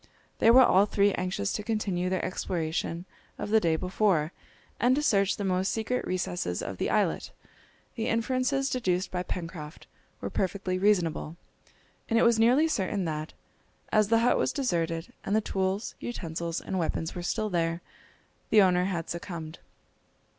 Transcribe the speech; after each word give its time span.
They 0.39 0.49
were 0.49 0.63
all 0.63 0.87
three 0.87 1.13
anxious 1.13 1.53
to 1.53 1.61
continue 1.61 2.09
their 2.09 2.25
exploration 2.25 3.05
of 3.37 3.51
the 3.51 3.59
day 3.59 3.75
before, 3.75 4.31
and 4.79 4.95
to 4.95 5.03
search 5.03 5.35
the 5.37 5.43
most 5.43 5.71
secret 5.71 6.07
recesses 6.07 6.63
of 6.63 6.77
the 6.77 6.89
islet! 6.89 7.29
The 7.93 8.07
inferences 8.07 8.71
deduced 8.71 9.11
by 9.11 9.21
Pencroft 9.21 9.85
were 10.19 10.31
perfectly 10.31 10.79
reasonable, 10.79 11.35
and 12.09 12.17
it 12.17 12.23
was 12.23 12.39
nearly 12.39 12.67
certain 12.67 13.05
that, 13.05 13.33
as 13.91 14.07
the 14.07 14.21
hut 14.21 14.39
was 14.39 14.51
deserted, 14.51 15.13
and 15.23 15.35
the 15.35 15.39
tools, 15.39 15.93
utensils, 15.99 16.59
and 16.61 16.79
weapons 16.79 17.13
were 17.13 17.21
still 17.21 17.51
there, 17.51 17.83
the 18.49 18.59
owner 18.59 18.85
had 18.85 19.07
succumbed. 19.07 19.59